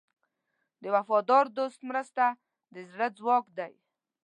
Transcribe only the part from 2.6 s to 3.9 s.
د زړه ځواک دی.